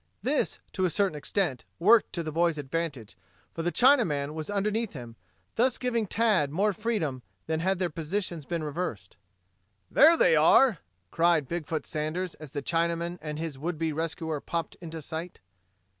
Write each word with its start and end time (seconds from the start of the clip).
This, 0.23 0.57
to 0.73 0.83
a 0.83 0.89
certain 0.89 1.13
extent, 1.15 1.63
worked 1.77 2.11
to 2.13 2.23
the 2.23 2.31
boy's 2.31 2.57
advantage, 2.57 3.15
for 3.53 3.61
the 3.61 3.71
Chinaman 3.71 4.33
was 4.33 4.49
underneath 4.49 4.93
him, 4.93 5.15
thus 5.57 5.77
giving 5.77 6.07
Tad 6.07 6.49
more 6.49 6.73
freedom 6.73 7.21
than 7.45 7.59
had 7.59 7.77
their 7.77 7.91
positions 7.91 8.45
been 8.47 8.63
reversed. 8.63 9.15
"There 9.91 10.17
they 10.17 10.35
are!" 10.35 10.79
cried 11.11 11.47
Big 11.47 11.67
foot 11.67 11.85
Sanders 11.85 12.33
as 12.41 12.49
the 12.49 12.63
Chinaman 12.63 13.19
and 13.21 13.37
his 13.37 13.59
would 13.59 13.77
be 13.77 13.93
rescuer 13.93 14.41
popped 14.41 14.73
into 14.81 15.03
sight. 15.03 15.39